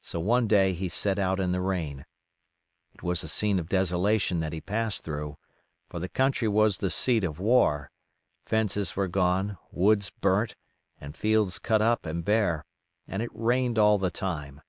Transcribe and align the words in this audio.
So 0.00 0.20
one 0.20 0.46
day 0.46 0.72
he 0.72 0.88
set 0.88 1.18
out 1.18 1.38
in 1.38 1.52
the 1.52 1.60
rain. 1.60 2.06
It 2.94 3.02
was 3.02 3.22
a 3.22 3.28
scene 3.28 3.58
of 3.58 3.68
desolation 3.68 4.40
that 4.40 4.54
he 4.54 4.60
passed 4.62 5.04
through, 5.04 5.36
for 5.90 5.98
the 5.98 6.08
country 6.08 6.48
was 6.48 6.78
the 6.78 6.88
seat 6.90 7.24
of 7.24 7.38
war; 7.38 7.90
fences 8.46 8.96
were 8.96 9.06
gone, 9.06 9.58
woods 9.70 10.08
burnt, 10.08 10.56
and 10.98 11.14
fields 11.14 11.58
cut 11.58 11.82
up 11.82 12.06
and 12.06 12.24
bare; 12.24 12.64
and 13.06 13.20
it 13.22 13.28
rained 13.34 13.78
all 13.78 13.98
the 13.98 14.10
time. 14.10 14.62